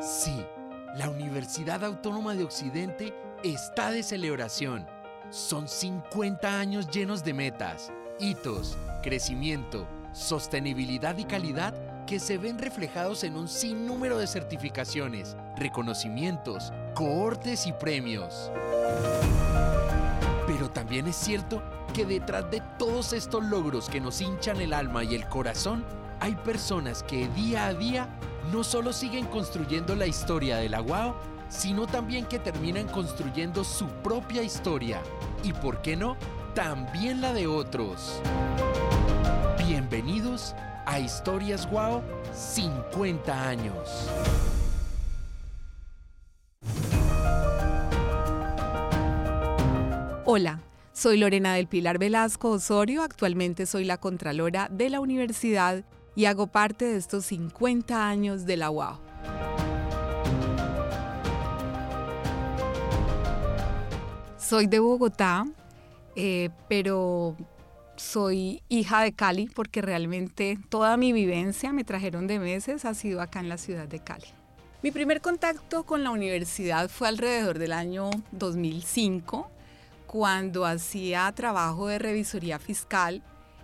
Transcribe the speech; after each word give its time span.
Sí, 0.00 0.46
la 0.94 1.10
Universidad 1.10 1.84
Autónoma 1.84 2.34
de 2.34 2.44
Occidente 2.44 3.12
está 3.42 3.90
de 3.90 4.04
celebración. 4.04 4.86
Son 5.30 5.66
50 5.66 6.60
años 6.60 6.88
llenos 6.88 7.24
de 7.24 7.34
metas, 7.34 7.92
hitos, 8.20 8.78
crecimiento, 9.02 9.88
sostenibilidad 10.12 11.18
y 11.18 11.24
calidad 11.24 11.74
que 12.06 12.20
se 12.20 12.38
ven 12.38 12.60
reflejados 12.60 13.24
en 13.24 13.36
un 13.36 13.48
sinnúmero 13.48 14.18
de 14.18 14.28
certificaciones, 14.28 15.36
reconocimientos, 15.56 16.72
cohortes 16.94 17.66
y 17.66 17.72
premios. 17.72 18.52
Pero 20.46 20.70
también 20.70 21.08
es 21.08 21.16
cierto 21.16 21.60
que 21.92 22.06
detrás 22.06 22.48
de 22.52 22.62
todos 22.78 23.12
estos 23.12 23.42
logros 23.44 23.88
que 23.88 24.00
nos 24.00 24.20
hinchan 24.20 24.60
el 24.60 24.74
alma 24.74 25.02
y 25.02 25.16
el 25.16 25.28
corazón, 25.28 25.84
hay 26.20 26.36
personas 26.36 27.02
que 27.02 27.28
día 27.28 27.66
a 27.66 27.74
día 27.74 28.08
no 28.52 28.64
solo 28.64 28.92
siguen 28.92 29.26
construyendo 29.26 29.94
la 29.94 30.06
historia 30.06 30.56
de 30.56 30.68
la 30.68 30.80
UAO, 30.80 31.14
sino 31.48 31.86
también 31.86 32.24
que 32.26 32.38
terminan 32.38 32.88
construyendo 32.88 33.64
su 33.64 33.86
propia 34.02 34.42
historia. 34.42 35.00
Y 35.42 35.52
por 35.52 35.82
qué 35.82 35.96
no, 35.96 36.16
también 36.54 37.20
la 37.20 37.32
de 37.32 37.46
otros. 37.46 38.20
Bienvenidos 39.66 40.54
a 40.86 40.98
Historias 40.98 41.70
Wow 41.70 42.02
50 42.32 43.48
años. 43.48 44.08
Hola, 50.24 50.60
soy 50.92 51.16
Lorena 51.16 51.54
del 51.54 51.68
Pilar 51.68 51.98
Velasco 51.98 52.50
Osorio, 52.50 53.02
actualmente 53.02 53.64
soy 53.66 53.84
la 53.84 53.98
Contralora 53.98 54.68
de 54.70 54.90
la 54.90 55.00
Universidad 55.00 55.84
y 56.18 56.24
hago 56.24 56.48
parte 56.48 56.84
de 56.84 56.96
estos 56.96 57.26
50 57.26 58.08
años 58.08 58.44
de 58.44 58.56
la 58.56 58.72
UAO. 58.72 58.98
Soy 64.36 64.66
de 64.66 64.80
Bogotá, 64.80 65.46
eh, 66.16 66.50
pero 66.68 67.36
soy 67.94 68.64
hija 68.68 69.00
de 69.02 69.12
Cali 69.12 69.46
porque 69.46 69.80
realmente 69.80 70.58
toda 70.68 70.96
mi 70.96 71.12
vivencia, 71.12 71.72
me 71.72 71.84
trajeron 71.84 72.26
de 72.26 72.40
meses, 72.40 72.84
ha 72.84 72.94
sido 72.94 73.22
acá 73.22 73.38
en 73.38 73.48
la 73.48 73.56
ciudad 73.56 73.86
de 73.86 74.00
Cali. 74.00 74.26
Mi 74.82 74.90
primer 74.90 75.20
contacto 75.20 75.84
con 75.84 76.02
la 76.02 76.10
universidad 76.10 76.88
fue 76.88 77.06
alrededor 77.06 77.60
del 77.60 77.70
año 77.70 78.10
2005, 78.32 79.48
cuando 80.08 80.66
hacía 80.66 81.30
trabajo 81.30 81.86
de 81.86 82.00
revisoría 82.00 82.58
fiscal 82.58 83.22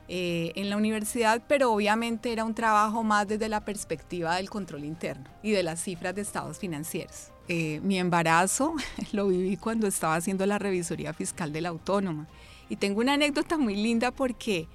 eh, 0.09 0.53
en 0.57 0.69
la 0.71 0.77
universidad, 0.77 1.43
pero 1.49 1.73
obviamente 1.73 2.33
era 2.33 2.45
un 2.45 2.55
trabajo 2.55 3.03
más 3.03 3.27
desde 3.27 3.49
la 3.49 3.65
perspectiva 3.65 4.37
del 4.37 4.51
control 4.51 4.85
interno 4.85 5.25
y 5.43 5.53
de 5.53 5.63
las 5.63 5.83
cifras 5.83 6.15
de 6.15 6.23
estados 6.23 6.59
financieros. 6.59 7.29
Eh, 7.49 7.81
mi 7.83 7.99
embarazo 7.99 8.75
lo 9.13 9.29
viví 9.29 9.57
cuando 9.57 9.87
estaba 9.87 10.17
haciendo 10.17 10.45
la 10.47 10.59
revisoría 10.59 11.13
fiscal 11.13 11.53
de 11.53 11.61
la 11.61 11.71
autónoma. 11.71 12.27
Y 12.69 12.77
tengo 12.77 13.01
una 13.01 13.15
anécdota 13.15 13.59
muy 13.59 13.77
linda 13.77 14.11
porque 14.11 14.69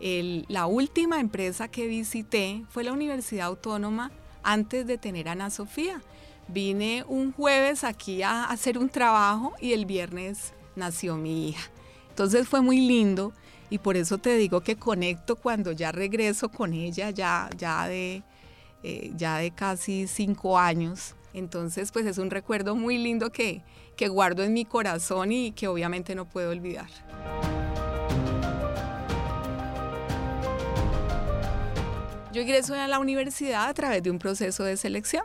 la 0.00 0.66
última 0.66 1.20
empresa 1.20 1.68
que 1.68 1.86
visité 1.86 2.64
fue 2.68 2.84
la 2.84 2.92
Universidad 2.92 3.46
Autónoma 3.46 4.10
antes 4.42 4.86
de 4.86 4.98
tener 4.98 5.28
a 5.28 5.32
Ana 5.32 5.50
Sofía. 5.50 6.02
Vine 6.48 7.04
un 7.08 7.32
jueves 7.32 7.82
aquí 7.82 8.22
a 8.22 8.44
hacer 8.44 8.78
un 8.78 8.88
trabajo 8.88 9.54
y 9.60 9.72
el 9.72 9.86
viernes 9.86 10.52
nació 10.76 11.16
mi 11.16 11.48
hija. 11.48 11.70
Entonces 12.10 12.48
fue 12.48 12.60
muy 12.60 12.80
lindo 12.80 13.32
y 13.70 13.78
por 13.78 13.96
eso 13.96 14.18
te 14.18 14.36
digo 14.36 14.60
que 14.60 14.76
conecto 14.76 15.36
cuando 15.36 15.72
ya 15.72 15.92
regreso 15.92 16.48
con 16.48 16.72
ella, 16.72 17.10
ya, 17.10 17.48
ya, 17.56 17.88
de, 17.88 18.22
eh, 18.82 19.12
ya 19.16 19.38
de 19.38 19.50
casi 19.50 20.06
cinco 20.06 20.58
años. 20.58 21.14
Entonces, 21.34 21.92
pues 21.92 22.06
es 22.06 22.18
un 22.18 22.30
recuerdo 22.30 22.76
muy 22.76 22.96
lindo 22.98 23.30
que, 23.30 23.62
que 23.96 24.08
guardo 24.08 24.42
en 24.42 24.52
mi 24.52 24.64
corazón 24.64 25.32
y 25.32 25.52
que 25.52 25.68
obviamente 25.68 26.14
no 26.14 26.24
puedo 26.24 26.50
olvidar. 26.50 26.88
Yo 32.32 32.42
ingreso 32.42 32.74
a 32.74 32.86
la 32.86 32.98
universidad 32.98 33.68
a 33.68 33.74
través 33.74 34.02
de 34.02 34.10
un 34.10 34.18
proceso 34.18 34.62
de 34.62 34.76
selección. 34.76 35.24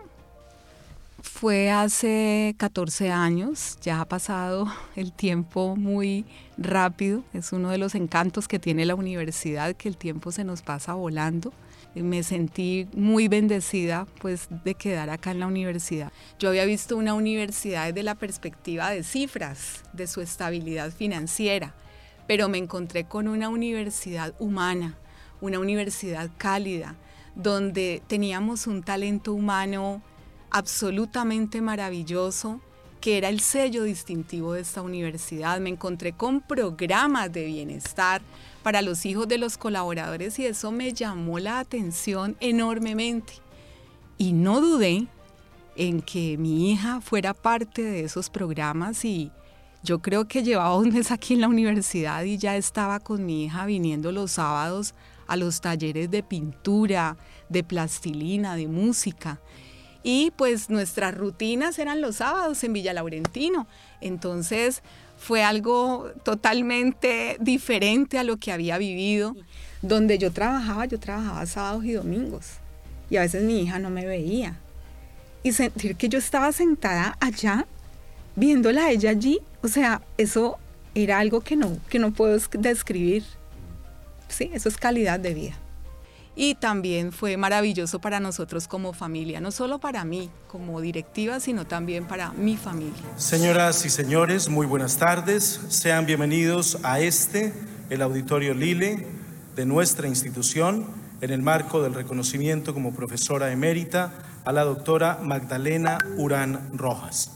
Fue 1.24 1.70
hace 1.70 2.56
14 2.58 3.12
años, 3.12 3.78
ya 3.82 4.02
ha 4.02 4.06
pasado 4.06 4.68
el 4.96 5.12
tiempo 5.12 5.76
muy 5.76 6.26
rápido, 6.58 7.24
es 7.34 7.54
uno 7.54 7.70
de 7.70 7.78
los 7.78 7.94
encantos 7.94 8.48
que 8.48 8.58
tiene 8.58 8.86
la 8.86 8.96
universidad, 8.96 9.76
que 9.76 9.88
el 9.88 9.98
tiempo 9.98 10.32
se 10.32 10.44
nos 10.44 10.64
pasa 10.64 10.96
volando. 10.96 11.54
Me 11.94 12.24
sentí 12.24 12.88
muy 12.96 13.28
bendecida 13.28 14.08
pues 14.20 14.48
de 14.64 14.76
quedar 14.76 15.10
acá 15.10 15.32
en 15.32 15.42
la 15.42 15.48
universidad. 15.48 16.12
Yo 16.40 16.50
había 16.50 16.66
visto 16.66 16.96
una 16.96 17.14
universidad 17.14 17.88
desde 17.88 18.04
la 18.04 18.16
perspectiva 18.16 18.90
de 18.90 19.04
cifras, 19.04 19.84
de 19.94 20.08
su 20.08 20.22
estabilidad 20.22 20.92
financiera, 20.92 21.76
pero 22.28 22.50
me 22.50 22.58
encontré 22.58 23.04
con 23.04 23.28
una 23.28 23.50
universidad 23.50 24.34
humana, 24.40 24.98
una 25.42 25.60
universidad 25.60 26.32
cálida, 26.38 26.96
donde 27.36 28.02
teníamos 28.08 28.68
un 28.68 28.84
talento 28.84 29.34
humano 29.34 30.02
absolutamente 30.52 31.62
maravilloso, 31.62 32.62
que 33.00 33.18
era 33.18 33.30
el 33.30 33.40
sello 33.40 33.84
distintivo 33.84 34.54
de 34.54 34.62
esta 34.62 34.82
universidad. 34.82 35.60
Me 35.60 35.70
encontré 35.72 36.14
con 36.14 36.42
programas 36.42 37.32
de 37.32 37.46
bienestar 37.46 38.22
para 38.62 38.82
los 38.82 39.06
hijos 39.06 39.28
de 39.28 39.40
los 39.40 39.58
colaboradores 39.58 40.38
y 40.38 40.46
eso 40.46 40.72
me 40.72 40.94
llamó 40.94 41.40
la 41.40 41.60
atención 41.60 42.38
enormemente. 42.40 43.34
Y 44.18 44.34
no 44.34 44.62
dudé 44.62 45.08
en 45.76 46.02
que 46.02 46.38
mi 46.38 46.72
hija 46.72 47.02
fuera 47.02 47.34
parte 47.34 47.82
de 47.82 48.04
esos 48.04 48.30
programas 48.30 49.04
y 49.04 49.32
yo 49.84 50.00
creo 50.00 50.28
que 50.28 50.44
llevaba 50.44 50.78
un 50.78 50.90
mes 50.90 51.10
aquí 51.12 51.34
en 51.34 51.42
la 51.42 51.48
universidad 51.48 52.24
y 52.24 52.38
ya 52.38 52.56
estaba 52.56 53.00
con 53.00 53.26
mi 53.26 53.46
hija 53.46 53.66
viniendo 53.66 54.12
los 54.12 54.34
sábados 54.34 54.94
a 55.26 55.38
los 55.38 55.60
talleres 55.62 56.12
de 56.12 56.22
pintura, 56.22 57.18
de 57.50 57.64
plastilina, 57.64 58.56
de 58.56 58.68
música. 58.68 59.40
Y 60.04 60.32
pues 60.36 60.70
nuestras 60.70 61.16
rutinas 61.16 61.78
eran 61.80 62.02
los 62.02 62.18
sábados 62.18 62.64
en 62.64 62.74
Villa 62.74 62.94
Laurentino. 62.94 63.68
Entonces 64.00 64.82
fue 65.18 65.44
algo 65.44 66.12
totalmente 66.24 67.38
diferente 67.40 68.18
a 68.18 68.24
lo 68.24 68.38
que 68.38 68.52
había 68.52 68.78
vivido. 68.78 69.36
Donde 69.82 70.18
yo 70.18 70.32
trabajaba, 70.32 70.86
yo 70.86 71.00
trabajaba 71.00 71.46
sábados 71.46 71.86
y 71.86 71.94
domingos. 71.94 72.48
Y 73.10 73.18
a 73.18 73.22
veces 73.22 73.44
mi 73.44 73.62
hija 73.62 73.80
no 73.80 73.90
me 73.90 74.06
veía. 74.06 74.58
Y 75.44 75.54
sentir 75.54 75.96
que 75.96 76.10
yo 76.10 76.20
estaba 76.20 76.52
sentada 76.52 77.18
allá, 77.20 77.66
viéndola 78.36 78.86
a 78.86 78.92
ella 78.92 79.10
allí, 79.10 79.40
o 79.64 79.68
sea, 79.68 80.02
eso 80.18 80.58
era 80.94 81.20
algo 81.20 81.42
que 81.42 81.56
no, 81.56 81.78
que 81.90 82.00
no 82.00 82.14
puedo 82.14 82.38
describir. 82.60 83.24
Sí, 84.28 84.52
eso 84.54 84.70
es 84.70 84.78
calidad 84.78 85.20
de 85.20 85.34
vida 85.34 85.58
y 86.36 86.56
también 86.56 87.12
fue 87.12 87.38
maravilloso 87.38 88.00
para 88.00 88.20
nosotros 88.20 88.68
como 88.68 88.94
familia, 88.94 89.42
no 89.42 89.52
solo 89.52 89.80
para 89.80 90.06
mí 90.06 90.30
como 90.48 90.80
directiva, 90.82 91.40
sino 91.40 91.66
también 91.66 92.06
para 92.06 92.32
mi 92.32 92.58
familia. 92.58 93.02
Señoras 93.18 93.86
y 93.86 93.90
señores, 93.90 94.50
muy 94.50 94.66
buenas 94.66 94.98
tardes. 94.98 95.60
Sean 95.70 96.06
bienvenidos 96.06 96.78
a 96.84 97.00
este, 97.00 97.54
el 97.90 98.02
Auditorio 98.02 98.54
Lile 98.54 99.08
de 99.56 99.66
nuestra 99.66 100.08
institución, 100.08 100.86
en 101.20 101.30
el 101.30 101.42
marco 101.42 101.84
del 101.84 101.94
reconocimiento 101.94 102.74
como 102.74 102.96
profesora 102.96 103.52
emérita 103.52 104.14
a 104.44 104.52
la 104.52 104.64
doctora 104.64 105.20
Magdalena 105.22 106.00
Urán 106.18 106.72
Rojas. 106.74 107.32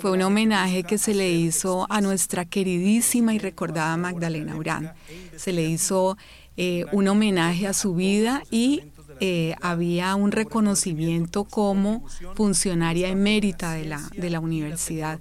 Fue 0.00 0.12
un 0.12 0.22
homenaje 0.22 0.84
que 0.84 0.98
se 0.98 1.14
le 1.14 1.30
hizo 1.30 1.86
a 1.90 2.00
nuestra 2.00 2.44
queridísima 2.44 3.34
y 3.34 3.38
recordada 3.38 3.96
Magdalena 3.96 4.56
Urán. 4.56 4.94
Se 5.36 5.52
le 5.52 5.64
hizo 5.64 6.16
eh, 6.56 6.86
un 6.92 7.08
homenaje 7.08 7.66
a 7.66 7.72
su 7.72 7.94
vida 7.94 8.42
y 8.50 8.82
eh, 9.20 9.54
había 9.60 10.14
un 10.16 10.32
reconocimiento 10.32 11.44
como 11.44 12.04
funcionaria 12.34 13.08
emérita 13.08 13.72
de 13.72 13.84
la, 13.84 14.02
de 14.16 14.30
la 14.30 14.40
universidad. 14.40 15.20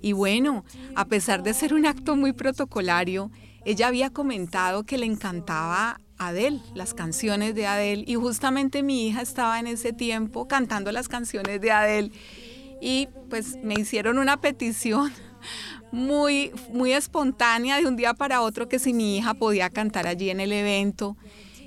Y 0.00 0.12
bueno, 0.12 0.64
a 0.94 1.04
pesar 1.06 1.42
de 1.42 1.52
ser 1.52 1.74
un 1.74 1.86
acto 1.86 2.16
muy 2.16 2.32
protocolario, 2.32 3.30
ella 3.64 3.88
había 3.88 4.10
comentado 4.10 4.84
que 4.84 4.98
le 4.98 5.06
encantaba 5.06 6.00
Adele, 6.16 6.60
las 6.74 6.94
canciones 6.94 7.54
de 7.54 7.66
Adele, 7.66 8.04
y 8.06 8.14
justamente 8.14 8.82
mi 8.82 9.08
hija 9.08 9.22
estaba 9.22 9.58
en 9.58 9.66
ese 9.66 9.92
tiempo 9.92 10.46
cantando 10.48 10.92
las 10.92 11.08
canciones 11.08 11.60
de 11.60 11.70
Adele 11.70 12.12
y 12.80 13.08
pues 13.28 13.56
me 13.62 13.74
hicieron 13.74 14.18
una 14.18 14.40
petición 14.40 15.12
muy, 15.92 16.52
muy 16.72 16.92
espontánea 16.92 17.78
de 17.78 17.86
un 17.86 17.96
día 17.96 18.14
para 18.14 18.42
otro 18.42 18.68
que 18.68 18.78
si 18.78 18.92
mi 18.92 19.16
hija 19.16 19.34
podía 19.34 19.70
cantar 19.70 20.06
allí 20.06 20.30
en 20.30 20.40
el 20.40 20.52
evento. 20.52 21.16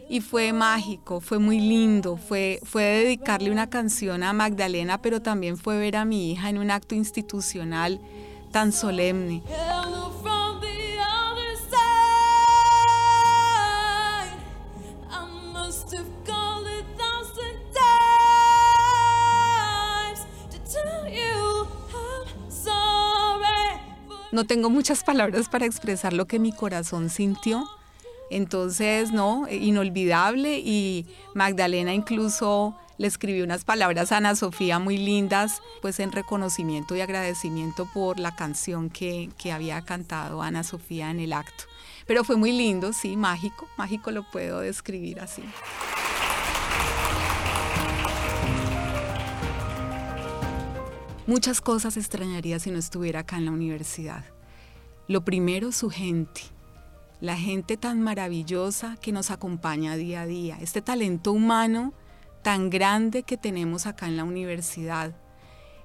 Y 0.09 0.21
fue 0.21 0.53
mágico, 0.53 1.21
fue 1.21 1.39
muy 1.39 1.59
lindo, 1.59 2.17
fue, 2.17 2.59
fue 2.63 2.83
dedicarle 2.83 3.51
una 3.51 3.69
canción 3.69 4.21
a 4.21 4.33
Magdalena, 4.33 5.01
pero 5.01 5.21
también 5.21 5.57
fue 5.57 5.77
ver 5.77 5.95
a 5.95 6.05
mi 6.05 6.31
hija 6.31 6.49
en 6.49 6.57
un 6.57 6.71
acto 6.71 6.93
institucional 6.93 7.99
tan 8.51 8.71
solemne. 8.71 9.41
No 24.33 24.45
tengo 24.45 24.69
muchas 24.69 25.03
palabras 25.05 25.47
para 25.47 25.65
expresar 25.65 26.11
lo 26.11 26.25
que 26.25 26.39
mi 26.39 26.51
corazón 26.51 27.09
sintió. 27.09 27.65
Entonces, 28.29 29.11
no, 29.11 29.47
inolvidable 29.49 30.59
y 30.59 31.05
Magdalena 31.35 31.93
incluso 31.93 32.75
le 32.97 33.07
escribió 33.07 33.43
unas 33.43 33.63
palabras 33.63 34.11
a 34.11 34.17
Ana 34.17 34.35
Sofía 34.35 34.79
muy 34.79 34.97
lindas, 34.97 35.61
pues 35.81 35.99
en 35.99 36.11
reconocimiento 36.11 36.95
y 36.95 37.01
agradecimiento 37.01 37.87
por 37.93 38.19
la 38.19 38.35
canción 38.35 38.89
que, 38.89 39.29
que 39.37 39.51
había 39.51 39.81
cantado 39.81 40.41
Ana 40.41 40.63
Sofía 40.63 41.11
en 41.11 41.19
el 41.19 41.33
acto. 41.33 41.65
Pero 42.07 42.23
fue 42.23 42.35
muy 42.35 42.51
lindo, 42.51 42.91
sí, 42.91 43.15
mágico, 43.15 43.67
mágico 43.77 44.11
lo 44.11 44.29
puedo 44.29 44.59
describir 44.61 45.19
así. 45.19 45.43
Muchas 51.25 51.61
cosas 51.61 51.95
extrañaría 51.95 52.59
si 52.59 52.69
no 52.69 52.77
estuviera 52.77 53.21
acá 53.21 53.37
en 53.37 53.45
la 53.45 53.51
universidad. 53.51 54.25
Lo 55.07 55.23
primero, 55.23 55.71
su 55.71 55.89
gente. 55.89 56.41
La 57.21 57.37
gente 57.37 57.77
tan 57.77 58.01
maravillosa 58.01 58.97
que 59.01 59.13
nos 59.13 59.31
acompaña 59.31 59.95
día 59.95 60.21
a 60.21 60.25
día. 60.25 60.57
Este 60.59 60.81
talento 60.81 61.31
humano 61.31 61.93
tan 62.41 62.69
grande 62.69 63.23
que 63.23 63.37
tenemos 63.37 63.87
acá 63.87 64.07
en 64.07 64.17
la 64.17 64.25
universidad. 64.25 65.15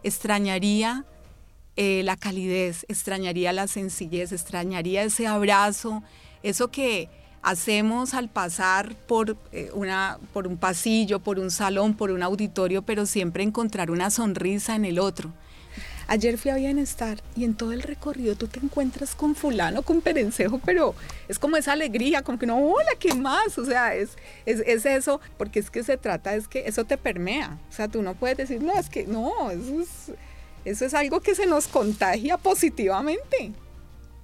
Extrañaría 0.02 1.05
eh, 1.76 2.02
la 2.02 2.17
calidez, 2.17 2.85
extrañaría 2.88 3.52
la 3.52 3.69
sencillez, 3.69 4.32
extrañaría 4.32 5.05
ese 5.05 5.29
abrazo, 5.29 6.02
eso 6.43 6.73
que 6.73 7.08
hacemos 7.43 8.14
al 8.14 8.29
pasar 8.29 8.94
por, 9.06 9.37
eh, 9.52 9.70
una, 9.75 10.19
por 10.32 10.46
un 10.46 10.56
pasillo, 10.56 11.20
por 11.20 11.38
un 11.38 11.50
salón, 11.50 11.94
por 11.94 12.11
un 12.11 12.23
auditorio, 12.23 12.82
pero 12.82 13.06
siempre 13.06 13.43
encontrar 13.43 13.90
una 13.90 14.11
sonrisa 14.11 14.75
en 14.76 14.85
el 14.85 14.99
otro. 14.99 15.32
Ayer 16.11 16.38
fui 16.38 16.50
a 16.50 16.55
Bienestar 16.55 17.23
y 17.37 17.44
en 17.44 17.55
todo 17.55 17.73
el 17.73 17.82
recorrido 17.82 18.35
tú 18.35 18.49
te 18.49 18.61
encuentras 18.61 19.14
con 19.14 19.35
fulano, 19.35 19.82
con 19.82 20.00
Perencejo, 20.00 20.58
pero 20.58 20.94
es 21.29 21.38
como 21.38 21.58
esa 21.58 21.73
alegría, 21.73 22.23
como 22.23 22.38
que 22.38 22.46
no, 22.46 22.56
hola, 22.56 22.93
¿qué 22.99 23.12
más? 23.12 23.58
O 23.58 23.67
sea, 23.67 23.94
es, 23.94 24.17
es, 24.46 24.61
es, 24.67 24.87
eso, 24.87 25.20
porque 25.37 25.58
es 25.58 25.70
que 25.70 25.85
se 25.85 25.99
trata, 25.99 26.35
es 26.35 26.49
que 26.49 26.67
eso 26.67 26.85
te 26.85 26.96
permea. 26.96 27.58
O 27.69 27.73
sea, 27.75 27.88
tú 27.88 28.00
no 28.00 28.14
puedes 28.14 28.38
decir, 28.38 28.62
no, 28.62 28.73
es 28.73 28.88
que 28.88 29.06
no, 29.06 29.50
es, 29.50 30.11
eso 30.64 30.87
es 30.87 30.94
algo 30.94 31.20
que 31.20 31.35
se 31.35 31.44
nos 31.44 31.69
contagia 31.69 32.38
positivamente. 32.38 33.52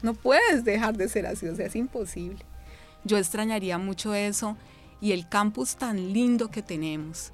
No 0.00 0.14
puedes 0.14 0.64
dejar 0.64 0.96
de 0.96 1.10
ser 1.10 1.26
así, 1.26 1.46
o 1.48 1.54
sea, 1.54 1.66
es 1.66 1.76
imposible. 1.76 2.42
Yo 3.04 3.18
extrañaría 3.18 3.78
mucho 3.78 4.14
eso 4.14 4.56
y 5.00 5.12
el 5.12 5.28
campus 5.28 5.76
tan 5.76 6.12
lindo 6.12 6.50
que 6.50 6.62
tenemos, 6.62 7.32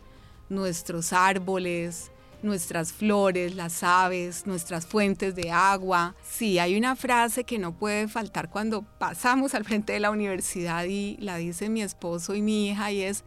nuestros 0.49 1.12
árboles, 1.12 2.11
nuestras 2.43 2.93
flores, 2.93 3.55
las 3.55 3.82
aves, 3.82 4.46
nuestras 4.46 4.87
fuentes 4.87 5.34
de 5.34 5.50
agua. 5.50 6.14
Sí, 6.22 6.58
hay 6.58 6.76
una 6.76 6.96
frase 6.96 7.44
que 7.44 7.58
no 7.58 7.72
puede 7.72 8.08
faltar 8.08 8.50
cuando 8.50 8.82
pasamos 8.82 9.55
al 9.55 9.64
frente 9.64 9.93
de 9.93 10.00
la 10.00 10.11
universidad 10.11 10.84
y 10.84 11.17
la 11.19 11.37
dice 11.37 11.69
mi 11.69 11.82
esposo 11.82 12.34
y 12.34 12.43
mi 12.43 12.69
hija 12.69 12.90
y 12.90 13.02
es, 13.02 13.25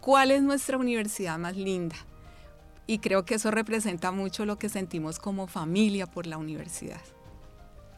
¿cuál 0.00 0.30
es 0.30 0.42
nuestra 0.42 0.76
universidad 0.76 1.38
más 1.38 1.56
linda? 1.56 1.96
Y 2.86 2.98
creo 2.98 3.24
que 3.24 3.34
eso 3.34 3.50
representa 3.50 4.12
mucho 4.12 4.44
lo 4.44 4.58
que 4.58 4.68
sentimos 4.68 5.18
como 5.18 5.46
familia 5.46 6.06
por 6.06 6.26
la 6.26 6.38
universidad. 6.38 7.00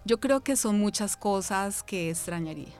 Yo 0.04 0.18
creo 0.18 0.40
que 0.40 0.56
son 0.56 0.78
muchas 0.78 1.16
cosas 1.16 1.82
que 1.82 2.08
extrañaría. 2.08 2.72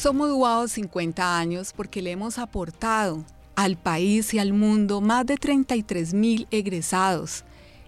Somos 0.00 0.28
Duao 0.28 0.68
50 0.68 1.38
años 1.40 1.72
porque 1.76 2.02
le 2.02 2.12
hemos 2.12 2.38
aportado 2.38 3.24
al 3.56 3.76
país 3.76 4.32
y 4.32 4.38
al 4.38 4.52
mundo 4.52 5.00
más 5.00 5.26
de 5.26 5.36
33 5.36 6.14
mil 6.14 6.46
egresados, 6.52 7.42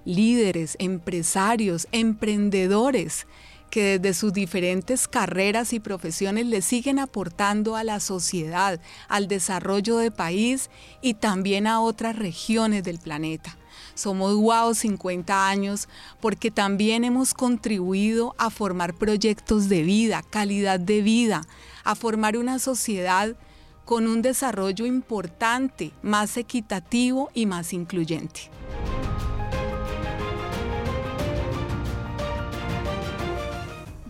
líderes, 0.05 0.75
empresarios, 0.81 1.87
emprendedores 1.93 3.29
que 3.71 4.01
desde 4.01 4.19
sus 4.19 4.33
diferentes 4.33 5.07
carreras 5.07 5.73
y 5.73 5.79
profesiones 5.79 6.47
le 6.47 6.63
siguen 6.63 6.99
aportando 6.99 7.77
a 7.77 7.85
la 7.85 8.01
sociedad, 8.01 8.81
al 9.07 9.29
desarrollo 9.29 9.99
del 9.99 10.11
país 10.11 10.69
y 11.01 11.15
también 11.15 11.69
a 11.69 11.81
otras 11.81 12.17
regiones 12.17 12.83
del 12.83 12.99
planeta. 12.99 13.57
Somos 13.95 14.35
Wow 14.35 14.75
50 14.75 15.49
años 15.49 15.89
porque 16.21 16.51
también 16.51 17.05
hemos 17.05 17.35
contribuido 17.35 18.35
a 18.39 18.51
formar 18.51 18.95
proyectos 18.95 19.69
de 19.69 19.83
vida, 19.83 20.23
calidad 20.29 20.81
de 20.81 21.03
vida, 21.03 21.43
a 21.85 21.95
formar 21.95 22.37
una 22.37 22.59
sociedad 22.59 23.37
con 23.85 24.07
un 24.07 24.23
desarrollo 24.23 24.87
importante, 24.87 25.93
más 26.03 26.37
equitativo 26.37 27.31
y 27.35 27.47
más 27.47 27.73
incluyente. 27.73 28.51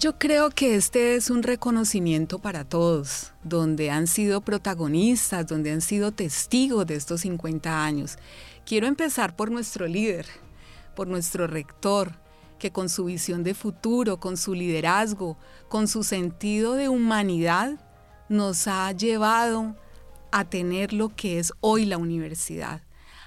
Yo 0.00 0.18
creo 0.18 0.48
que 0.48 0.76
este 0.76 1.14
es 1.14 1.28
un 1.28 1.42
reconocimiento 1.42 2.38
para 2.38 2.64
todos, 2.64 3.32
donde 3.44 3.90
han 3.90 4.06
sido 4.06 4.40
protagonistas, 4.40 5.46
donde 5.46 5.72
han 5.72 5.82
sido 5.82 6.10
testigos 6.10 6.86
de 6.86 6.94
estos 6.94 7.20
50 7.20 7.84
años. 7.84 8.16
Quiero 8.70 8.86
empezar 8.86 9.34
por 9.34 9.50
nuestro 9.50 9.88
líder, 9.88 10.26
por 10.94 11.08
nuestro 11.08 11.48
rector, 11.48 12.12
que 12.60 12.70
con 12.70 12.88
su 12.88 13.06
visión 13.06 13.42
de 13.42 13.52
futuro, 13.52 14.20
con 14.20 14.36
su 14.36 14.54
liderazgo, 14.54 15.36
con 15.68 15.88
su 15.88 16.04
sentido 16.04 16.74
de 16.74 16.88
humanidad, 16.88 17.80
nos 18.28 18.68
ha 18.68 18.92
llevado 18.92 19.74
a 20.30 20.44
tener 20.44 20.92
lo 20.92 21.08
que 21.08 21.40
es 21.40 21.52
hoy 21.58 21.84
la 21.84 21.98
universidad, 21.98 22.82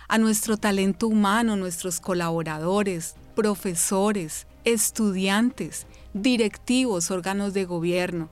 a 0.08 0.18
nuestro 0.18 0.56
talento 0.56 1.10
humano, 1.10 1.58
nuestros 1.58 2.00
colaboradores, 2.00 3.16
profesores, 3.36 4.48
estudiantes, 4.64 5.88
directivos, 6.14 7.12
órganos 7.12 7.54
de 7.54 7.66
gobierno, 7.66 8.30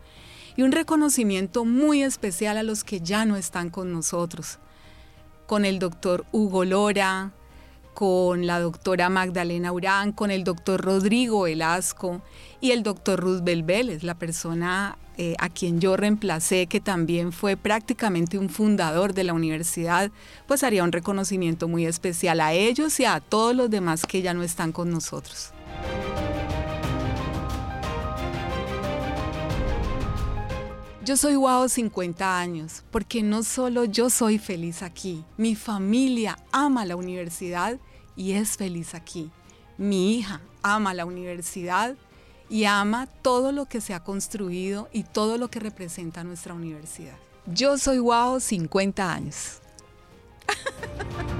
y 0.56 0.62
un 0.62 0.72
reconocimiento 0.72 1.66
muy 1.66 2.04
especial 2.04 2.58
a 2.58 2.64
los 2.64 2.86
que 2.86 3.02
ya 3.02 3.26
no 3.26 3.36
están 3.36 3.70
con 3.70 3.92
nosotros, 3.92 4.60
con 5.52 5.66
el 5.66 5.80
doctor 5.80 6.26
Hugo 6.32 6.64
Lora, 6.64 7.34
con 7.94 8.48
la 8.48 8.62
doctora 8.62 9.10
Magdalena 9.10 9.74
Urán, 9.74 10.14
con 10.14 10.32
el 10.32 10.46
doctor 10.46 10.80
Rodrigo 10.80 11.42
Velasco 11.42 12.22
y 12.62 12.72
el 12.72 12.84
doctor 12.84 13.20
Roosevelt 13.20 13.66
Vélez, 13.66 14.04
la 14.04 14.16
persona 14.16 14.98
eh, 15.18 15.36
a 15.40 15.50
quien 15.50 15.82
yo 15.82 15.98
reemplacé, 15.98 16.68
que 16.68 16.80
también 16.80 17.34
fue 17.34 17.58
prácticamente 17.58 18.38
un 18.38 18.48
fundador 18.48 19.14
de 19.14 19.26
la 19.26 19.34
universidad, 19.34 20.10
pues 20.48 20.64
haría 20.64 20.86
un 20.86 20.94
reconocimiento 20.94 21.68
muy 21.68 21.86
especial 21.86 22.40
a 22.40 22.54
ellos 22.54 22.98
y 23.02 23.04
a 23.04 23.20
todos 23.20 23.54
los 23.54 23.70
demás 23.70 24.06
que 24.06 24.22
ya 24.22 24.34
no 24.34 24.44
están 24.44 24.72
con 24.72 24.90
nosotros. 24.90 25.52
Yo 31.04 31.18
soy 31.18 31.36
Wow 31.36 31.68
50 31.68 32.40
años 32.40 32.84
porque 32.92 33.24
no 33.24 33.42
solo 33.42 33.86
yo 33.86 34.12
soy 34.12 34.38
feliz 34.38 34.84
aquí, 34.84 35.26
mi 35.36 35.56
familia 35.56 36.38
ama 36.52 36.86
la 36.86 36.96
universidad 36.96 37.80
y 38.16 38.34
es 38.34 38.56
feliz 38.56 38.94
aquí. 38.94 39.32
Mi 39.80 40.18
hija 40.18 40.42
ama 40.62 40.94
la 40.94 41.06
universidad 41.06 41.96
y 42.50 42.66
ama 42.66 43.08
todo 43.24 43.52
lo 43.52 43.66
que 43.66 43.82
se 43.82 43.96
ha 43.96 44.04
construido 44.04 44.90
y 44.94 45.02
todo 45.02 45.40
lo 45.40 45.50
que 45.50 45.60
representa 45.60 46.24
nuestra 46.24 46.54
universidad. 46.54 47.18
Yo 47.48 47.80
soy 47.80 47.98
Wow 47.98 48.40
50 48.40 49.12
años. 49.12 49.60